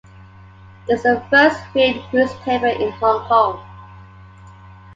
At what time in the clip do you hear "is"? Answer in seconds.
0.95-1.03